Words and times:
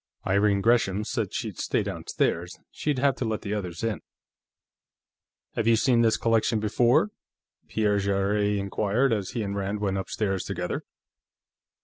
Irene 0.25 0.61
Gresham 0.61 1.03
said 1.03 1.31
she'd 1.31 1.59
stay 1.59 1.83
downstairs; 1.83 2.57
she'd 2.71 2.97
have 2.97 3.15
to 3.17 3.23
let 3.25 3.43
the 3.43 3.53
others 3.53 3.83
in. 3.83 4.01
"Have 5.53 5.67
you 5.67 5.75
seen 5.75 6.01
this 6.01 6.17
collection 6.17 6.59
before?" 6.59 7.11
Pierre 7.67 7.99
Jarrett 7.99 8.55
inquired 8.57 9.13
as 9.13 9.29
he 9.33 9.43
and 9.43 9.55
Rand 9.55 9.79
went 9.79 9.99
upstairs 9.99 10.43
together. 10.43 10.85